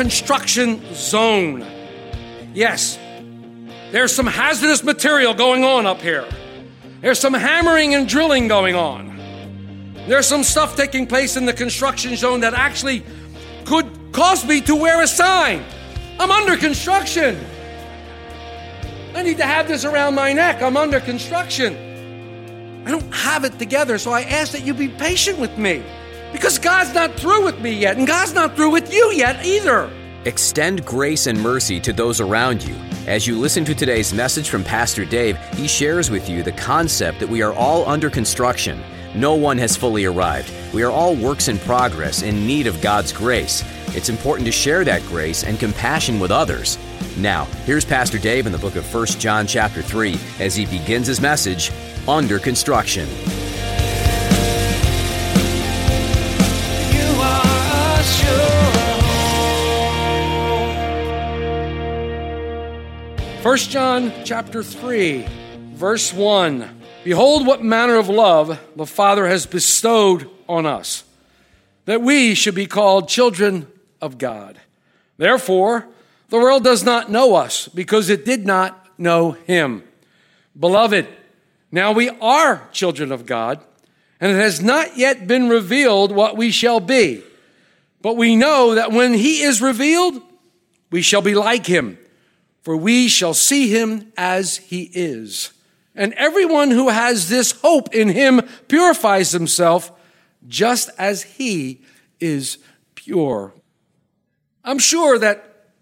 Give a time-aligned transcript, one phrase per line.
[0.00, 1.62] Construction zone.
[2.54, 2.98] Yes,
[3.92, 6.24] there's some hazardous material going on up here.
[7.02, 9.14] There's some hammering and drilling going on.
[10.08, 13.04] There's some stuff taking place in the construction zone that actually
[13.66, 15.62] could cause me to wear a sign.
[16.18, 17.38] I'm under construction.
[19.14, 20.62] I need to have this around my neck.
[20.62, 21.76] I'm under construction.
[22.86, 25.84] I don't have it together, so I ask that you be patient with me.
[26.32, 29.90] Because God's not through with me yet, and God's not through with you yet either.
[30.26, 32.76] Extend grace and mercy to those around you.
[33.06, 37.20] As you listen to today's message from Pastor Dave, he shares with you the concept
[37.20, 38.78] that we are all under construction.
[39.14, 40.52] No one has fully arrived.
[40.74, 43.64] We are all works in progress in need of God's grace.
[43.96, 46.76] It's important to share that grace and compassion with others.
[47.16, 51.06] Now, here's Pastor Dave in the book of 1 John chapter 3 as he begins
[51.06, 51.72] his message,
[52.06, 53.08] Under Construction.
[56.92, 58.79] You are sure.
[63.42, 65.26] 1 John chapter 3,
[65.72, 66.82] verse 1.
[67.04, 71.04] Behold what manner of love the Father has bestowed on us,
[71.86, 73.66] that we should be called children
[74.02, 74.60] of God.
[75.16, 75.88] Therefore,
[76.28, 79.84] the world does not know us because it did not know him.
[80.58, 81.08] Beloved,
[81.72, 83.64] now we are children of God,
[84.20, 87.22] and it has not yet been revealed what we shall be.
[88.02, 90.20] But we know that when he is revealed,
[90.90, 91.96] we shall be like him,
[92.62, 95.52] for we shall see him as he is.
[95.94, 99.92] And everyone who has this hope in him purifies himself
[100.46, 101.82] just as he
[102.20, 102.58] is
[102.94, 103.52] pure.
[104.64, 105.72] I'm sure that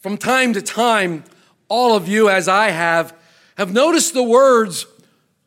[0.00, 1.24] from time to time,
[1.68, 3.16] all of you, as I have,
[3.56, 4.86] have noticed the words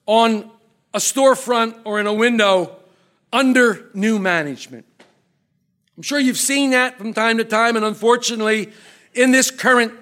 [0.05, 0.49] on
[0.93, 2.75] a storefront or in a window
[3.31, 4.85] under new management.
[5.95, 8.71] I'm sure you've seen that from time to time, and unfortunately,
[9.13, 9.93] in this current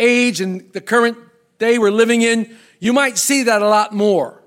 [0.00, 1.16] age and the current
[1.58, 4.42] day we're living in, you might see that a lot more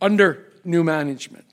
[0.00, 1.46] under new management.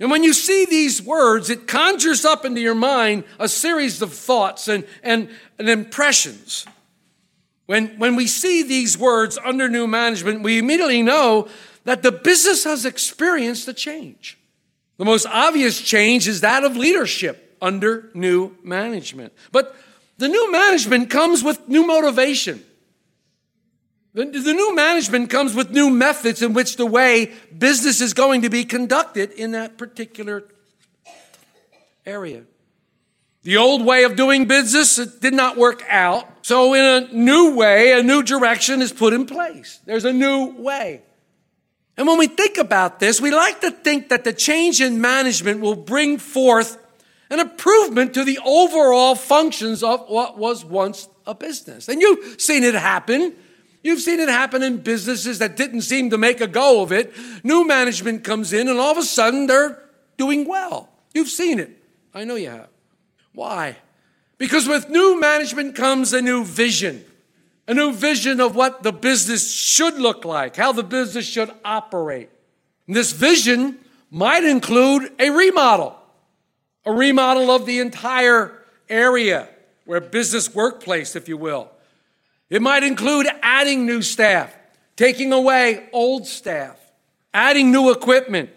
[0.00, 4.12] And when you see these words, it conjures up into your mind a series of
[4.12, 6.66] thoughts and, and, and impressions.
[7.66, 11.48] When, when we see these words under new management, we immediately know
[11.84, 14.38] that the business has experienced a change.
[14.96, 19.32] The most obvious change is that of leadership under new management.
[19.52, 19.74] But
[20.18, 22.64] the new management comes with new motivation.
[24.14, 28.42] The, the, new management comes with new methods in which the way business is going
[28.42, 30.44] to be conducted in that particular
[32.06, 32.44] area.
[33.42, 36.28] The old way of doing business did not work out.
[36.46, 39.80] So, in a new way, a new direction is put in place.
[39.84, 41.02] There's a new way.
[41.96, 45.60] And when we think about this, we like to think that the change in management
[45.60, 46.78] will bring forth
[47.30, 51.88] an improvement to the overall functions of what was once a business.
[51.88, 53.34] And you've seen it happen.
[53.82, 57.12] You've seen it happen in businesses that didn't seem to make a go of it.
[57.42, 59.82] New management comes in, and all of a sudden they're
[60.16, 60.88] doing well.
[61.12, 61.82] You've seen it.
[62.14, 62.68] I know you have.
[63.34, 63.76] Why?
[64.38, 67.04] Because with new management comes a new vision,
[67.66, 72.30] a new vision of what the business should look like, how the business should operate.
[72.86, 73.78] And this vision
[74.10, 75.96] might include a remodel,
[76.84, 78.52] a remodel of the entire
[78.88, 79.48] area
[79.84, 81.70] where business workplace, if you will.
[82.50, 84.54] It might include adding new staff,
[84.96, 86.78] taking away old staff,
[87.32, 88.50] adding new equipment,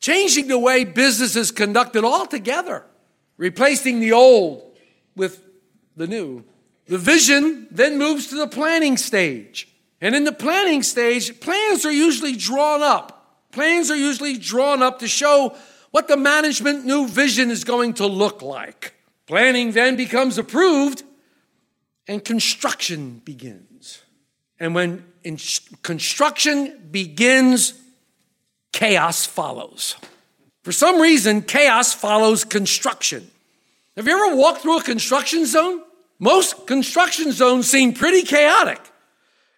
[0.00, 2.84] changing the way business is conducted altogether,
[3.36, 4.78] replacing the old
[5.14, 5.42] with
[5.96, 6.44] the new.
[6.86, 9.68] The vision then moves to the planning stage.
[10.00, 13.50] And in the planning stage, plans are usually drawn up.
[13.50, 15.56] Plans are usually drawn up to show
[15.96, 18.92] what the management new vision is going to look like.
[19.26, 21.02] Planning then becomes approved
[22.06, 24.02] and construction begins.
[24.60, 25.06] And when
[25.82, 27.72] construction begins,
[28.74, 29.96] chaos follows.
[30.64, 33.30] For some reason, chaos follows construction.
[33.96, 35.80] Have you ever walked through a construction zone?
[36.18, 38.82] Most construction zones seem pretty chaotic.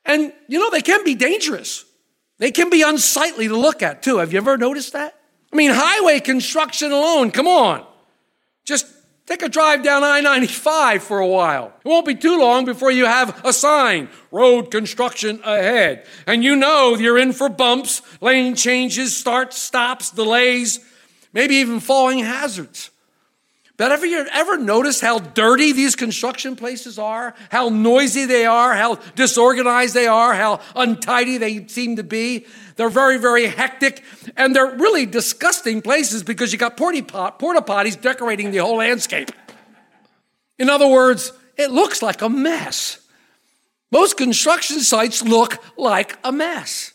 [0.05, 1.85] And, you know, they can be dangerous.
[2.39, 4.19] They can be unsightly to look at too.
[4.19, 5.18] Have you ever noticed that?
[5.53, 7.87] I mean, highway construction alone, come on.
[8.65, 8.87] Just
[9.27, 11.73] take a drive down I 95 for a while.
[11.85, 16.07] It won't be too long before you have a sign road construction ahead.
[16.27, 20.81] And you know you're in for bumps, lane changes, starts, stops, delays,
[21.33, 22.91] maybe even falling hazards.
[23.79, 27.37] But have you ever noticed how dirty these construction places are?
[27.49, 32.45] How noisy they are, how disorganized they are, how untidy they seem to be?
[32.79, 34.05] They're very, very hectic,
[34.37, 39.33] and they're really disgusting places because you got porta potties decorating the whole landscape.
[40.61, 43.01] In other words, it looks like a mess.
[43.91, 46.93] Most construction sites look like a mess.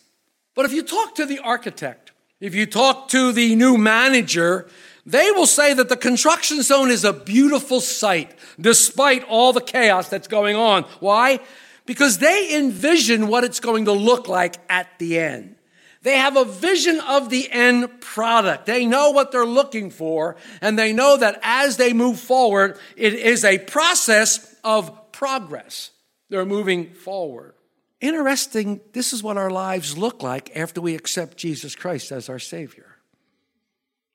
[0.56, 4.70] But if you talk to the architect, if you talk to the new manager,
[5.06, 10.08] they will say that the construction zone is a beautiful site despite all the chaos
[10.08, 10.84] that's going on.
[11.02, 11.42] Why?
[11.86, 15.56] Because they envision what it's going to look like at the end.
[16.04, 18.66] They have a vision of the end product.
[18.66, 23.14] They know what they're looking for, and they know that as they move forward, it
[23.14, 25.92] is a process of progress.
[26.30, 27.54] They're moving forward.
[28.02, 32.40] Interesting, this is what our lives look like after we accept Jesus Christ as our
[32.40, 32.98] Savior.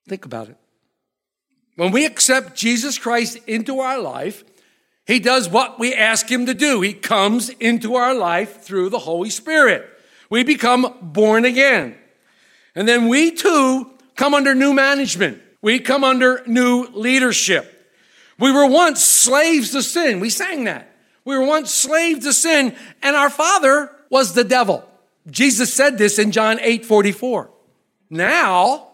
[0.06, 0.58] Think about it.
[1.76, 4.44] When we accept Jesus Christ into our life,
[5.06, 6.82] He does what we ask Him to do.
[6.82, 9.88] He comes into our life through the Holy Spirit.
[10.30, 11.96] We become born again.
[12.75, 15.40] And then we too come under new management.
[15.62, 17.75] We come under new leadership.
[18.38, 20.20] We were once slaves to sin.
[20.20, 20.94] We sang that.
[21.25, 24.88] We were once slaves to sin, and our father was the devil.
[25.28, 27.50] Jesus said this in John 8 44.
[28.10, 28.88] Now,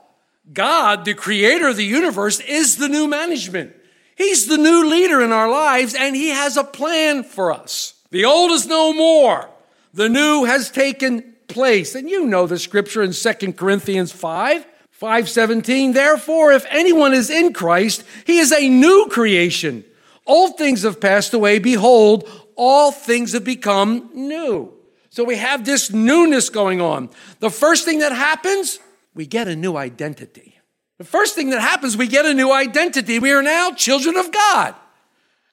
[0.52, 3.75] God, the creator of the universe, is the new management.
[4.16, 7.94] He's the new leader in our lives, and He has a plan for us.
[8.10, 9.48] The old is no more.
[9.94, 11.94] The new has taken place.
[11.94, 15.93] And you know the scripture in 2 Corinthians 5, 517.
[15.93, 19.85] Therefore, if anyone is in Christ, he is a new creation.
[20.26, 21.61] Old things have passed away.
[21.61, 24.73] Behold, all things have become new.
[25.11, 27.08] So we have this newness going on.
[27.38, 28.81] The first thing that happens,
[29.14, 30.58] we get a new identity.
[30.99, 33.20] The first thing that happens, we get a new identity.
[33.20, 34.75] We are now children of God.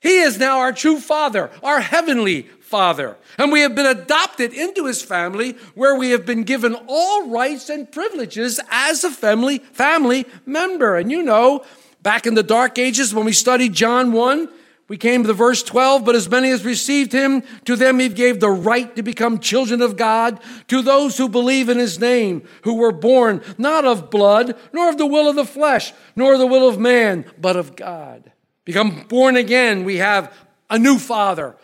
[0.01, 3.17] He is now our true Father, our heavenly Father.
[3.37, 7.69] And we have been adopted into His family where we have been given all rights
[7.69, 10.97] and privileges as a family, family member.
[10.97, 11.63] And you know,
[12.01, 14.49] back in the dark ages when we studied John 1,
[14.87, 18.09] we came to the verse 12, but as many as received him, to them he
[18.09, 22.41] gave the right to become children of God, to those who believe in his name,
[22.63, 26.47] who were born not of blood, nor of the will of the flesh, nor the
[26.47, 28.30] will of man, but of God.
[28.71, 30.33] Become born again, we have
[30.69, 31.57] a new father,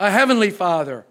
[0.00, 1.04] a heavenly father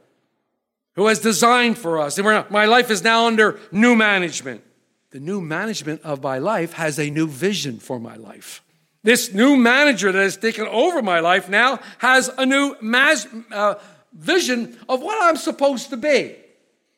[0.96, 2.18] who has designed for us.
[2.18, 4.64] And my life is now under new management.
[5.12, 8.64] The new management of my life has a new vision for my life.
[9.04, 13.76] This new manager that has taken over my life now has a new mas- uh,
[14.14, 16.38] vision of what I'm supposed to be.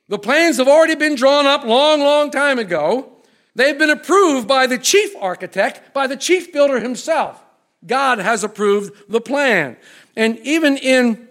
[0.07, 3.11] The plans have already been drawn up long, long time ago.
[3.55, 7.43] They've been approved by the chief architect, by the chief builder himself.
[7.85, 9.77] God has approved the plan.
[10.15, 11.27] And even in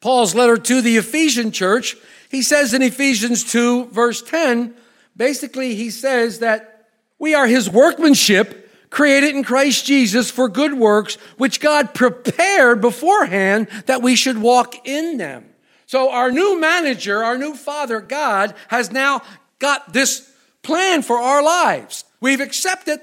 [0.00, 1.96] Paul's letter to the Ephesian church,
[2.30, 4.74] he says in Ephesians 2, verse 10,
[5.16, 11.16] basically, he says that we are his workmanship created in Christ Jesus for good works,
[11.36, 15.46] which God prepared beforehand that we should walk in them.
[15.86, 19.22] So our new manager, our new father, God, has now
[19.58, 20.30] got this
[20.62, 22.04] plan for our lives.
[22.20, 23.00] We've accepted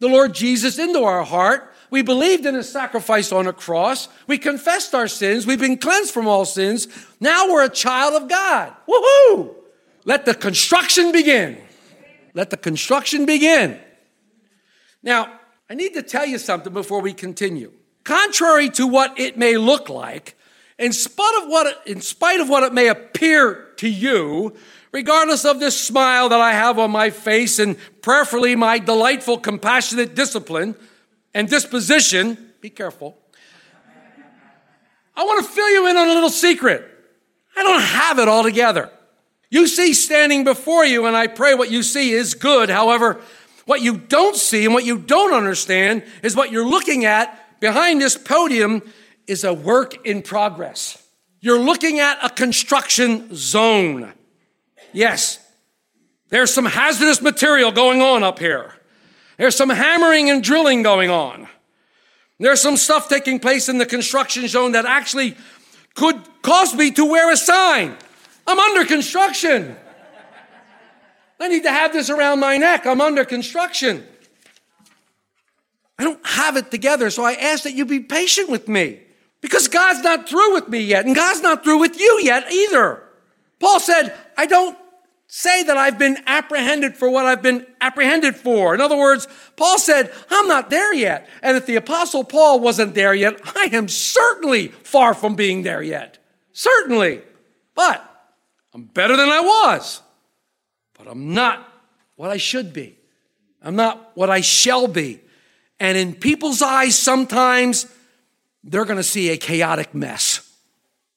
[0.00, 1.72] the Lord Jesus into our heart.
[1.90, 4.08] We believed in his sacrifice on a cross.
[4.26, 5.46] We confessed our sins.
[5.46, 6.88] We've been cleansed from all sins.
[7.20, 8.72] Now we're a child of God.
[8.88, 9.54] Woohoo!
[10.04, 11.58] Let the construction begin.
[12.34, 13.78] Let the construction begin.
[15.02, 15.40] Now,
[15.70, 17.72] I need to tell you something before we continue.
[18.04, 20.36] Contrary to what it may look like,
[20.78, 24.54] in spite of what it, in spite of what it may appear to you,
[24.92, 30.14] regardless of this smile that I have on my face and prayerfully my delightful, compassionate
[30.14, 30.76] discipline
[31.36, 33.14] and disposition, be careful.
[35.14, 36.82] I want to fill you in on a little secret.
[37.54, 38.90] I don't have it all together.
[39.50, 42.70] You see standing before you, and I pray what you see is good.
[42.70, 43.20] However,
[43.66, 48.00] what you don't see and what you don't understand is what you're looking at behind
[48.00, 48.80] this podium
[49.26, 51.06] is a work in progress.
[51.40, 54.14] You're looking at a construction zone.
[54.94, 55.38] Yes,
[56.30, 58.75] there's some hazardous material going on up here.
[59.36, 61.48] There's some hammering and drilling going on.
[62.38, 65.36] There's some stuff taking place in the construction zone that actually
[65.94, 67.96] could cause me to wear a sign.
[68.46, 69.76] I'm under construction.
[71.40, 72.86] I need to have this around my neck.
[72.86, 74.06] I'm under construction.
[75.98, 79.00] I don't have it together, so I ask that you be patient with me
[79.40, 83.02] because God's not through with me yet, and God's not through with you yet either.
[83.60, 84.76] Paul said, I don't
[85.26, 88.74] say that I've been apprehended for what I've been apprehended for.
[88.74, 91.28] In other words, Paul said, I'm not there yet.
[91.42, 95.82] And if the apostle Paul wasn't there yet, I am certainly far from being there
[95.82, 96.18] yet.
[96.52, 97.22] Certainly.
[97.74, 98.02] But
[98.72, 100.00] I'm better than I was.
[100.96, 101.66] But I'm not
[102.14, 102.98] what I should be.
[103.62, 105.20] I'm not what I shall be.
[105.78, 107.86] And in people's eyes, sometimes
[108.64, 110.40] they're going to see a chaotic mess.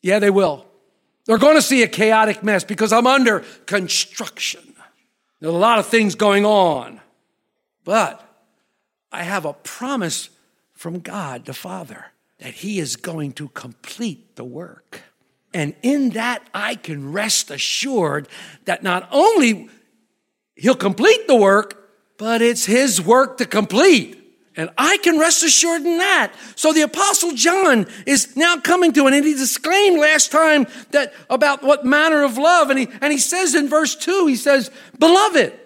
[0.02, 0.66] Yeah, they will.
[1.30, 4.74] They're going to see a chaotic mess because I'm under construction.
[5.40, 7.02] There's a lot of things going on.
[7.84, 8.28] But
[9.12, 10.32] I have a promise
[10.74, 12.08] from God the Father
[12.40, 15.04] that He is going to complete the work.
[15.54, 18.28] And in that, I can rest assured
[18.66, 19.70] that not only
[20.56, 24.19] He'll complete the work, but it's His work to complete.
[24.60, 26.34] And I can rest assured in that.
[26.56, 31.14] So the apostle John is now coming to it, and he disclaimed last time that
[31.30, 32.70] about what manner of love.
[32.70, 35.58] And he, and he says in verse two, he says, beloved.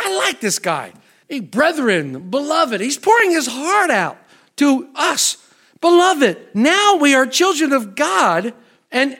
[0.00, 0.92] I like this guy.
[1.40, 2.80] Brethren, beloved.
[2.80, 4.18] He's pouring his heart out
[4.56, 5.36] to us.
[5.80, 8.54] Beloved, now we are children of God,
[8.90, 9.16] and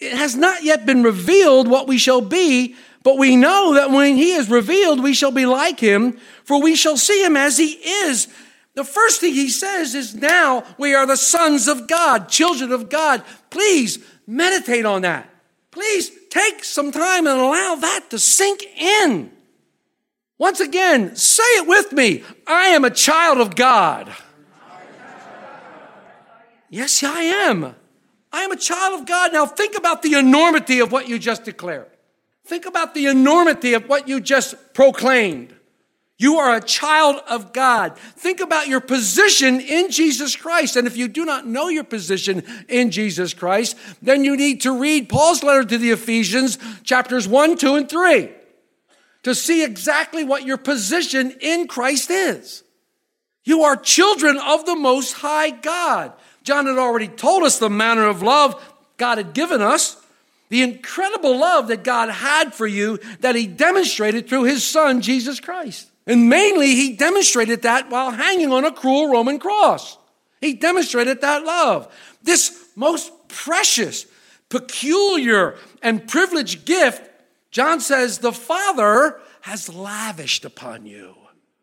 [0.00, 4.16] it has not yet been revealed what we shall be, but we know that when
[4.16, 7.72] he is revealed, we shall be like him, for we shall see him as he
[7.72, 8.28] is.
[8.74, 12.88] The first thing he says is now we are the sons of God, children of
[12.88, 13.22] God.
[13.50, 15.28] Please meditate on that.
[15.70, 19.30] Please take some time and allow that to sink in.
[20.38, 22.24] Once again, say it with me.
[22.46, 24.10] I am a child of God.
[26.70, 27.74] Yes, I am.
[28.32, 29.32] I am a child of God.
[29.32, 31.90] Now think about the enormity of what you just declared.
[32.46, 35.54] Think about the enormity of what you just proclaimed.
[36.20, 37.96] You are a child of God.
[37.96, 40.76] Think about your position in Jesus Christ.
[40.76, 44.78] And if you do not know your position in Jesus Christ, then you need to
[44.78, 48.28] read Paul's letter to the Ephesians, chapters 1, 2, and 3,
[49.22, 52.64] to see exactly what your position in Christ is.
[53.44, 56.12] You are children of the Most High God.
[56.42, 58.62] John had already told us the manner of love
[58.98, 59.96] God had given us,
[60.50, 65.40] the incredible love that God had for you that He demonstrated through His Son, Jesus
[65.40, 65.89] Christ.
[66.10, 69.96] And mainly, He demonstrated that while hanging on a cruel Roman cross.
[70.40, 71.86] He demonstrated that love.
[72.22, 74.06] This most precious,
[74.48, 77.08] peculiar, and privileged gift,
[77.50, 81.14] John says, the Father has lavished upon you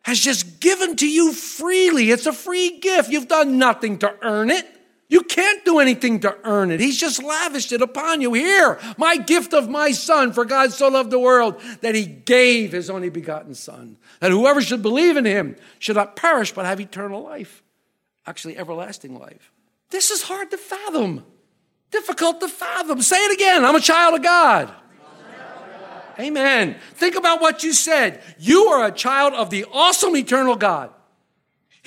[0.07, 2.11] has just given to you freely.
[2.11, 3.09] It's a free gift.
[3.09, 4.65] You've done nothing to earn it.
[5.09, 6.81] You can't do anything to earn it.
[6.81, 8.33] He's just lavished it upon you.
[8.33, 12.73] Here, my gift of my son, for God so loved the world that he gave
[12.73, 16.81] his only begotten son, that whoever should believe in him should not perish but have
[16.81, 17.63] eternal life.
[18.25, 19.53] Actually, everlasting life.
[19.91, 21.23] This is hard to fathom,
[21.89, 23.01] difficult to fathom.
[23.01, 24.73] Say it again I'm a child of God.
[26.19, 26.75] Amen.
[26.95, 28.21] Think about what you said.
[28.39, 30.91] You are a child of the awesome eternal God.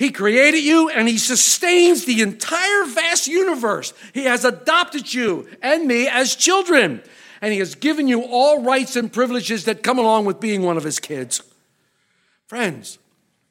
[0.01, 3.93] He created you and He sustains the entire vast universe.
[4.15, 7.03] He has adopted you and me as children.
[7.39, 10.75] And He has given you all rights and privileges that come along with being one
[10.75, 11.43] of His kids.
[12.47, 12.97] Friends,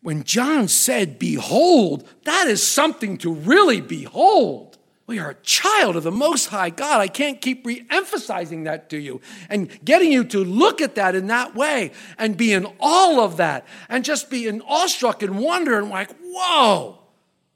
[0.03, 4.70] when John said, Behold, that is something to really behold.
[5.11, 7.01] We are a child of the Most High God.
[7.01, 11.17] I can't keep re emphasizing that to you and getting you to look at that
[11.17, 15.41] in that way and be in all of that and just be in awestruck and
[15.41, 17.01] wonder and like, whoa,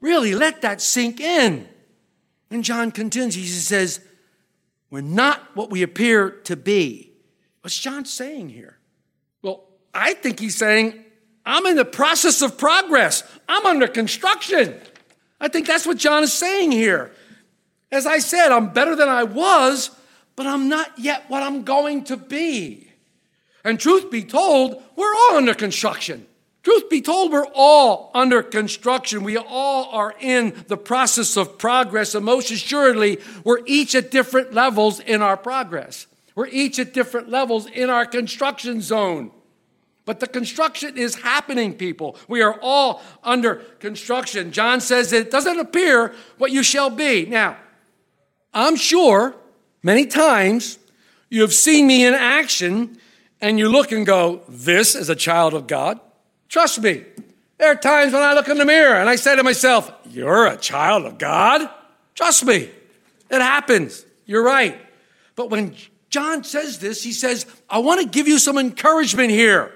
[0.01, 1.65] really let that sink in.
[2.51, 4.01] And John continues, he says,
[4.89, 7.13] We're not what we appear to be.
[7.61, 8.79] What's John saying here?
[9.41, 11.05] Well, I think he's saying,
[11.45, 14.77] I'm in the process of progress, I'm under construction.
[15.39, 17.13] I think that's what John is saying here.
[17.91, 19.91] As I said, I'm better than I was,
[20.35, 22.89] but I'm not yet what I'm going to be.
[23.63, 26.27] And truth be told, we're all under construction.
[26.63, 29.23] Truth be told, we're all under construction.
[29.23, 34.53] We all are in the process of progress, and most assuredly, we're each at different
[34.53, 36.07] levels in our progress.
[36.33, 39.31] We're each at different levels in our construction zone.
[40.05, 42.17] But the construction is happening, people.
[42.27, 44.51] We are all under construction.
[44.51, 47.25] John says it doesn't appear what you shall be.
[47.25, 47.57] Now,
[48.55, 49.35] I'm sure
[49.83, 50.79] many times
[51.29, 52.97] you have seen me in action
[53.41, 55.99] and you look and go, This is a child of God.
[56.49, 57.03] Trust me,
[57.59, 60.47] there are times when I look in the mirror and I say to myself, You're
[60.47, 61.69] a child of God.
[62.15, 62.69] Trust me,
[63.29, 64.03] it happens.
[64.25, 64.79] You're right.
[65.35, 65.75] But when
[66.15, 67.03] John says this.
[67.03, 69.73] He says, I want to give you some encouragement here.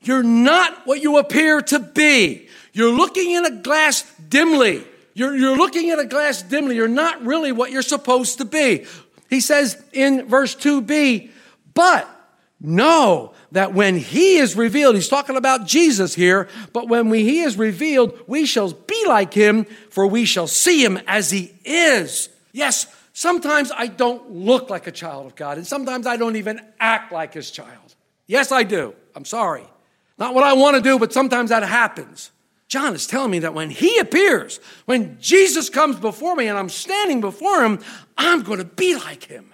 [0.00, 2.48] You're not what you appear to be.
[2.72, 4.86] You're looking in a glass dimly.
[5.14, 6.76] You're, you're looking at a glass dimly.
[6.76, 8.86] You're not really what you're supposed to be.
[9.28, 11.30] He says in verse 2b,
[11.74, 12.08] but
[12.60, 17.40] know that when he is revealed, he's talking about Jesus here, but when we, he
[17.40, 22.28] is revealed, we shall be like him, for we shall see him as he is.
[22.52, 26.60] Yes, sometimes I don't look like a child of God, and sometimes I don't even
[26.78, 27.94] act like his child.
[28.26, 28.94] Yes, I do.
[29.14, 29.64] I'm sorry.
[30.18, 32.30] Not what I want to do, but sometimes that happens.
[32.72, 36.70] John is telling me that when he appears, when Jesus comes before me and I'm
[36.70, 37.80] standing before him,
[38.16, 39.52] I'm going to be like him.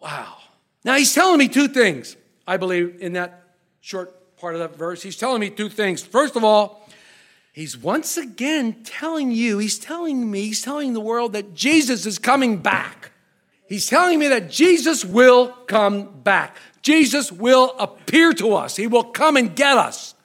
[0.00, 0.38] Wow.
[0.84, 3.44] Now he's telling me two things, I believe, in that
[3.82, 5.00] short part of that verse.
[5.00, 6.02] He's telling me two things.
[6.02, 6.88] First of all,
[7.52, 12.18] he's once again telling you, he's telling me, he's telling the world that Jesus is
[12.18, 13.12] coming back.
[13.68, 16.56] He's telling me that Jesus will come back.
[16.82, 18.74] Jesus will appear to us.
[18.74, 20.15] He will come and get us.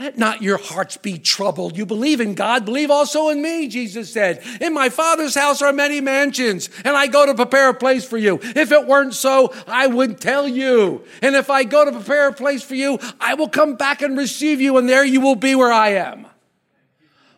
[0.00, 1.76] Let not your hearts be troubled.
[1.76, 4.42] You believe in God, believe also in me, Jesus said.
[4.60, 8.18] In my Father's house are many mansions, and I go to prepare a place for
[8.18, 8.40] you.
[8.42, 11.04] If it weren't so, I would tell you.
[11.22, 14.18] And if I go to prepare a place for you, I will come back and
[14.18, 16.26] receive you, and there you will be where I am.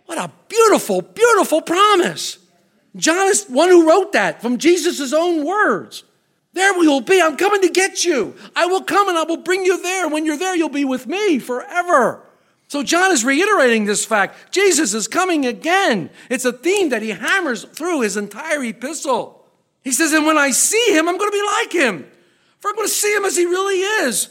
[0.06, 2.38] What a beautiful, beautiful promise.
[2.96, 6.04] John is one who wrote that from Jesus' own words.
[6.54, 7.20] There we will be.
[7.20, 8.34] I'm coming to get you.
[8.54, 10.08] I will come and I will bring you there.
[10.08, 12.22] When you're there, you'll be with me forever.
[12.68, 14.52] So John is reiterating this fact.
[14.52, 16.10] Jesus is coming again.
[16.28, 19.46] It's a theme that he hammers through his entire epistle.
[19.82, 22.10] He says, and when I see him, I'm going to be like him.
[22.58, 24.28] For I'm going to see him as he really is.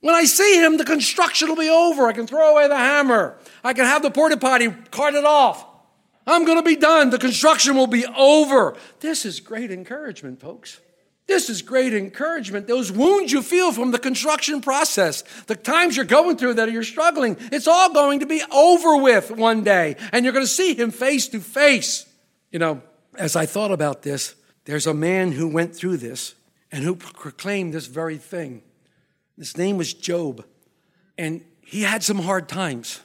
[0.00, 2.08] When I see him, the construction will be over.
[2.08, 3.38] I can throw away the hammer.
[3.64, 5.64] I can have the porta potty carted off.
[6.26, 7.10] I'm going to be done.
[7.10, 8.76] The construction will be over.
[9.00, 10.80] This is great encouragement, folks.
[11.26, 12.66] This is great encouragement.
[12.66, 16.82] Those wounds you feel from the construction process, the times you're going through that you're
[16.82, 20.74] struggling, it's all going to be over with one day, and you're going to see
[20.74, 22.06] him face to face.
[22.50, 22.82] You know,
[23.16, 26.34] as I thought about this, there's a man who went through this
[26.70, 28.62] and who proclaimed this very thing.
[29.38, 30.44] His name was Job,
[31.16, 33.00] and he had some hard times.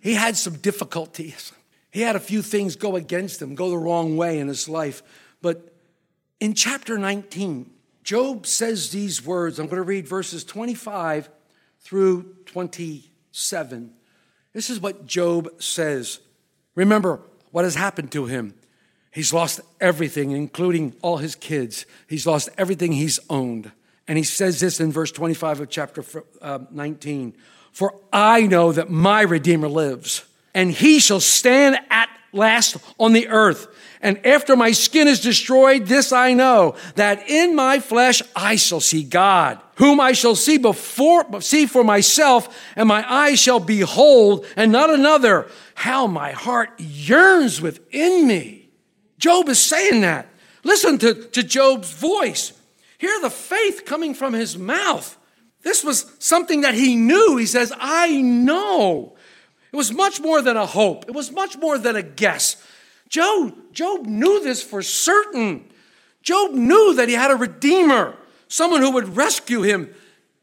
[0.00, 1.52] He had some difficulties.
[1.90, 5.02] He had a few things go against him, go the wrong way in his life.
[5.42, 5.69] But
[6.40, 7.70] in chapter 19,
[8.02, 9.58] Job says these words.
[9.58, 11.28] I'm going to read verses 25
[11.80, 13.92] through 27.
[14.52, 16.20] This is what Job says.
[16.74, 18.54] Remember what has happened to him.
[19.12, 21.84] He's lost everything, including all his kids.
[22.08, 23.72] He's lost everything he's owned.
[24.06, 26.04] And he says this in verse 25 of chapter
[26.40, 27.34] uh, 19
[27.72, 30.24] For I know that my Redeemer lives,
[30.54, 33.68] and he shall stand at last on the earth.
[34.02, 38.80] And after my skin is destroyed, this I know, that in my flesh I shall
[38.80, 44.46] see God, whom I shall see before, see for myself, and my eyes shall behold,
[44.56, 45.48] and not another.
[45.74, 48.70] How my heart yearns within me.
[49.18, 50.28] Job is saying that.
[50.64, 52.52] Listen to, to Job's voice.
[52.98, 55.16] Hear the faith coming from his mouth.
[55.62, 57.36] This was something that he knew.
[57.36, 59.14] He says, I know.
[59.72, 61.04] It was much more than a hope.
[61.08, 62.56] It was much more than a guess.
[63.08, 65.70] Job, Job knew this for certain.
[66.22, 68.16] Job knew that he had a redeemer,
[68.48, 69.92] someone who would rescue him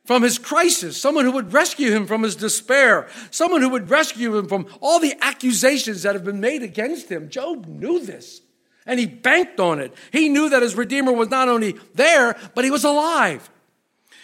[0.05, 4.37] from his crisis, someone who would rescue him from his despair, someone who would rescue
[4.37, 7.29] him from all the accusations that have been made against him.
[7.29, 8.41] Job knew this
[8.87, 9.93] and he banked on it.
[10.11, 13.47] He knew that his redeemer was not only there, but he was alive.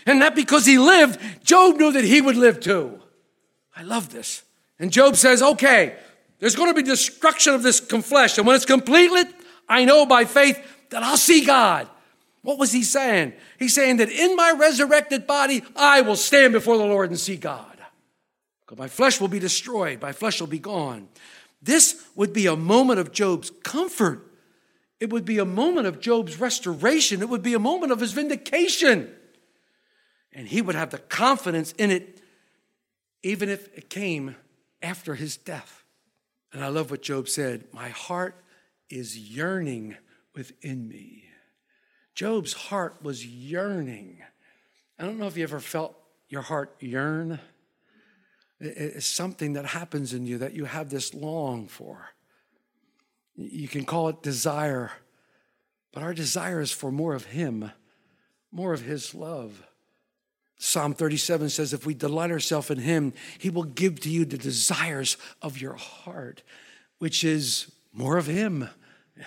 [0.06, 3.00] And that because he lived, Job knew that he would live too.
[3.76, 4.44] I love this.
[4.80, 5.98] And Job says, okay,
[6.40, 8.38] there's going to be destruction of this flesh.
[8.38, 9.34] And when it's completed,
[9.70, 10.60] I know by faith
[10.90, 11.88] that I'll see God.
[12.42, 13.34] What was he saying?
[13.58, 17.38] He's saying that in my resurrected body, I will stand before the Lord and see
[17.38, 17.78] God.
[18.66, 21.08] Because my flesh will be destroyed, my flesh will be gone.
[21.62, 24.30] This would be a moment of Job's comfort.
[25.00, 27.22] It would be a moment of Job's restoration.
[27.22, 29.14] It would be a moment of his vindication.
[30.34, 32.22] And he would have the confidence in it,
[33.22, 34.36] even if it came
[34.84, 35.84] after his death.
[36.52, 38.36] And I love what Job said My heart
[38.90, 39.96] is yearning
[40.36, 41.24] within me.
[42.14, 44.20] Job's heart was yearning.
[45.00, 45.96] I don't know if you ever felt
[46.30, 47.40] your heart yearn.
[48.60, 52.10] It's something that happens in you that you have this long for.
[53.36, 54.92] You can call it desire,
[55.92, 57.72] but our desire is for more of Him,
[58.52, 59.64] more of His love.
[60.66, 64.38] Psalm 37 says, If we delight ourselves in Him, He will give to you the
[64.38, 66.42] desires of your heart,
[67.00, 68.70] which is more of Him.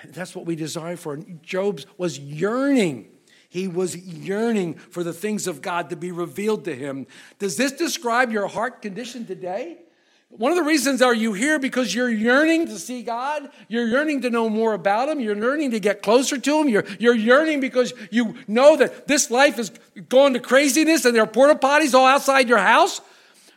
[0.06, 1.18] That's what we desire for.
[1.42, 3.08] Job was yearning.
[3.50, 7.06] He was yearning for the things of God to be revealed to him.
[7.38, 9.78] Does this describe your heart condition today?
[10.28, 13.48] One of the reasons are you here because you're yearning to see God.
[13.68, 15.20] You're yearning to know more about Him.
[15.20, 16.68] You're yearning to get closer to Him.
[16.68, 19.70] You're, you're yearning because you know that this life is
[20.08, 23.00] going to craziness and there are porta potties all outside your house.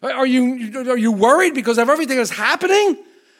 [0.01, 2.97] Are you, are you worried because of everything that's happening?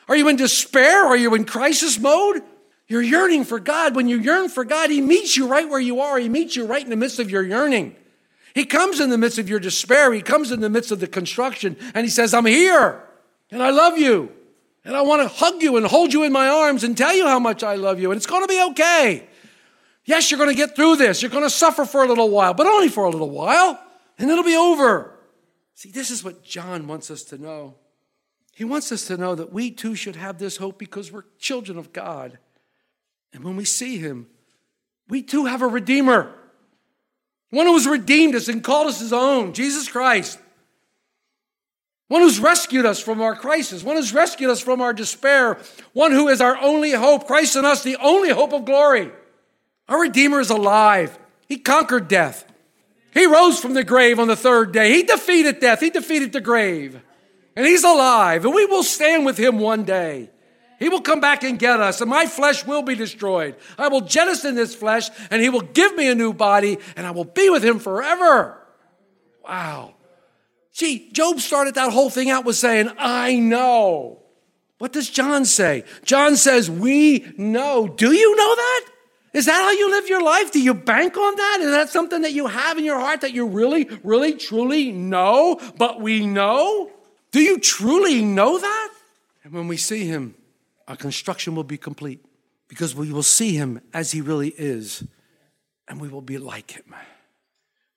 [0.10, 1.06] Are you in despair?
[1.06, 2.42] Are you in crisis mode?
[2.90, 3.96] You're yearning for God.
[3.96, 6.18] When you yearn for God, He meets you right where you are.
[6.18, 7.96] He meets you right in the midst of your yearning.
[8.56, 10.12] He comes in the midst of your despair.
[10.12, 13.04] He comes in the midst of the construction and He says, I'm here
[13.52, 14.32] and I love you.
[14.86, 17.28] And I want to hug you and hold you in my arms and tell you
[17.28, 18.12] how much I love you.
[18.12, 19.28] And it's going to be okay.
[20.06, 21.22] Yes, you're going to get through this.
[21.22, 23.80] You're going to suffer for a little while, but only for a little while,
[24.18, 25.14] and it'll be over.
[25.76, 27.76] See, this is what John wants us to know.
[28.56, 31.78] He wants us to know that we too should have this hope because we're children
[31.78, 32.40] of God.
[33.32, 34.28] And when we see Him,
[35.08, 36.34] we too have a Redeemer.
[37.52, 40.40] One who has redeemed us and called us His own, Jesus Christ.
[42.10, 45.60] One who's rescued us from our crisis, one who's rescued us from our despair,
[45.94, 49.12] one who is our only hope, Christ in us, the only hope of glory.
[49.88, 51.18] Our Redeemer is alive.
[51.48, 52.52] He conquered death.
[53.14, 54.92] He rose from the grave on the third day.
[54.92, 55.80] He defeated death.
[55.80, 57.00] He defeated the grave.
[57.56, 58.44] And He's alive.
[58.44, 60.32] And we will stand with Him one day.
[60.80, 63.56] He will come back and get us, and my flesh will be destroyed.
[63.78, 67.12] I will jettison this flesh, and He will give me a new body, and I
[67.12, 68.58] will be with Him forever.
[69.44, 69.94] Wow.
[70.80, 74.20] See, Job started that whole thing out with saying, I know.
[74.78, 75.84] What does John say?
[76.06, 77.90] John says, We know.
[77.90, 78.86] Do you know that?
[79.34, 80.54] Is that how you live your life?
[80.54, 81.58] Do you bank on that?
[81.60, 85.60] Is that something that you have in your heart that you really, really, truly know,
[85.78, 86.90] but we know?
[87.32, 88.94] Do you truly know that?
[89.44, 90.34] And when we see him,
[90.88, 92.24] our construction will be complete
[92.70, 95.04] because we will see him as he really is
[95.90, 96.96] and we will be like him.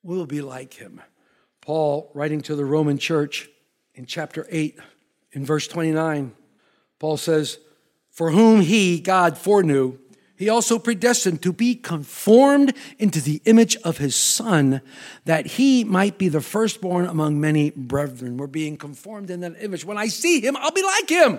[0.03, 1.01] We will be like him.
[1.63, 3.49] Paul, writing to the Roman church
[3.95, 4.79] in chapter 8,
[5.33, 6.33] in verse 29,
[6.99, 7.59] Paul says,
[8.11, 9.99] For whom he, God, foreknew,
[10.37, 14.81] he also predestined to be conformed into the image of his son,
[15.25, 18.37] that he might be the firstborn among many brethren.
[18.37, 19.85] We're being conformed in that image.
[19.85, 21.39] When I see him, I'll be like him.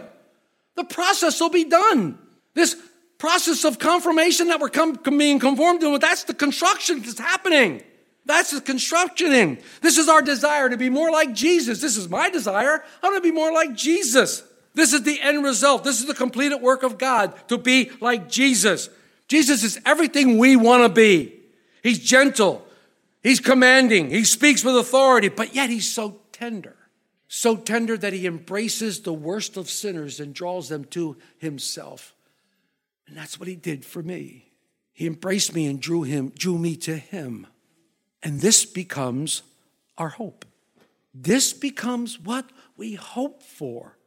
[0.75, 2.17] The process will be done.
[2.53, 2.77] This
[3.17, 7.83] process of confirmation that we're com- being conformed to, that's the construction that's happening.
[8.25, 9.57] That's the constructioning.
[9.81, 11.81] This is our desire to be more like Jesus.
[11.81, 12.83] This is my desire.
[13.01, 14.43] I want to be more like Jesus.
[14.73, 15.83] This is the end result.
[15.83, 18.89] This is the completed work of God to be like Jesus.
[19.27, 21.33] Jesus is everything we want to be.
[21.81, 22.65] He's gentle.
[23.21, 24.09] He's commanding.
[24.09, 26.75] He speaks with authority, but yet he's so tender.
[27.27, 32.13] So tender that he embraces the worst of sinners and draws them to himself.
[33.07, 34.51] And that's what he did for me.
[34.93, 37.47] He embraced me and drew him, drew me to him.
[38.23, 39.43] And this becomes
[39.97, 40.45] our hope.
[41.13, 43.97] This becomes what we hope for.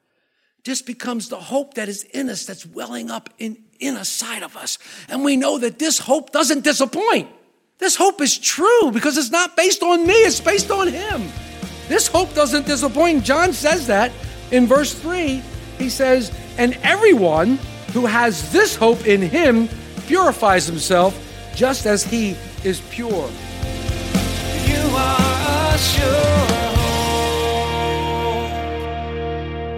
[0.65, 4.43] This becomes the hope that is in us, that's welling up in, in a side
[4.43, 4.79] of us.
[5.09, 7.29] And we know that this hope doesn't disappoint.
[7.79, 11.31] This hope is true because it's not based on me, it's based on Him.
[11.89, 13.23] This hope doesn't disappoint.
[13.23, 14.11] John says that
[14.51, 15.41] in verse 3.
[15.79, 17.59] He says, And everyone
[17.93, 19.69] who has this hope in Him
[20.07, 21.15] purifies himself
[21.55, 23.31] just as He is pure.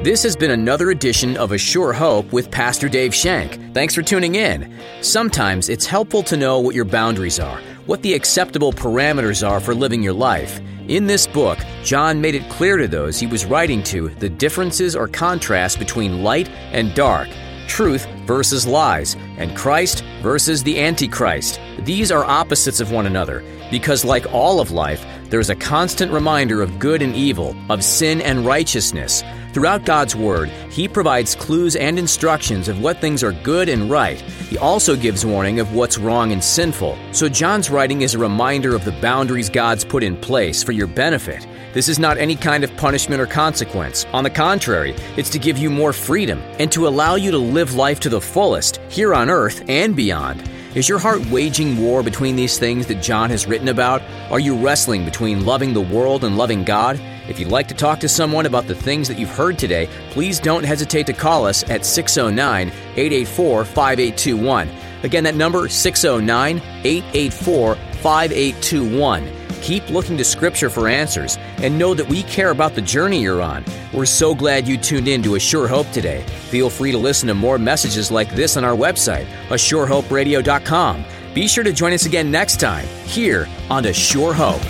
[0.09, 3.74] This has been another edition of A Sure Hope with Pastor Dave Shank.
[3.74, 4.74] Thanks for tuning in.
[5.02, 9.74] Sometimes it's helpful to know what your boundaries are, what the acceptable parameters are for
[9.74, 10.61] living your life.
[10.88, 14.96] In this book, John made it clear to those he was writing to the differences
[14.96, 17.28] or contrast between light and dark,
[17.68, 21.61] truth versus lies, and Christ versus the Antichrist.
[21.81, 26.62] These are opposites of one another because, like all of life, there's a constant reminder
[26.62, 29.22] of good and evil, of sin and righteousness.
[29.52, 34.20] Throughout God's Word, He provides clues and instructions of what things are good and right.
[34.20, 36.98] He also gives warning of what's wrong and sinful.
[37.12, 40.87] So, John's writing is a reminder of the boundaries God's put in place for your
[40.87, 41.46] benefit.
[41.74, 44.07] This is not any kind of punishment or consequence.
[44.14, 47.74] On the contrary, it's to give you more freedom and to allow you to live
[47.74, 50.48] life to the fullest, here on earth and beyond.
[50.74, 54.00] Is your heart waging war between these things that John has written about?
[54.31, 56.98] Are you wrestling between loving the world and loving God?
[57.28, 60.40] If you'd like to talk to someone about the things that you've heard today, please
[60.40, 64.70] don't hesitate to call us at 609 884 5821.
[65.02, 69.38] Again, that number 609 884 5821.
[69.62, 73.42] Keep looking to Scripture for answers and know that we care about the journey you're
[73.42, 73.64] on.
[73.92, 76.22] We're so glad you tuned in to A Sure Hope today.
[76.50, 81.04] Feel free to listen to more messages like this on our website, ASureHopeRadio.com.
[81.34, 84.62] Be sure to join us again next time here on A Sure Hope.